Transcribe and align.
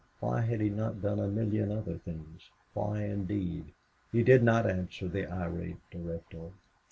Why 0.19 0.41
had 0.41 0.61
he 0.61 0.69
not 0.71 0.99
done 1.03 1.19
a 1.19 1.27
million 1.27 1.71
other 1.71 1.95
things? 1.99 2.49
Why, 2.73 3.03
indeed! 3.03 3.71
He 4.11 4.23
did 4.23 4.41
not 4.41 4.67
answer 4.67 5.07
the 5.07 5.27
irate 5.31 5.77
director. 5.91 6.53